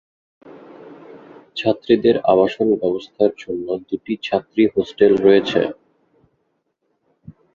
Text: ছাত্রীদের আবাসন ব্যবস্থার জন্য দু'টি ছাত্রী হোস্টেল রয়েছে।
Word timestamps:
ছাত্রীদের 1.57 2.15
আবাসন 2.25 2.67
ব্যবস্থার 2.81 3.31
জন্য 3.39 3.67
দু'টি 3.87 4.13
ছাত্রী 4.23 4.63
হোস্টেল 4.73 5.13
রয়েছে। 5.17 5.61